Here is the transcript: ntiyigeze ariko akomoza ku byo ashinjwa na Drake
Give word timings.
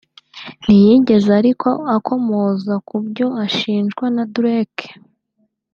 ntiyigeze 0.63 1.29
ariko 1.41 1.69
akomoza 1.97 2.73
ku 2.87 2.95
byo 3.07 3.27
ashinjwa 3.45 4.05
na 4.15 4.23
Drake 4.33 4.87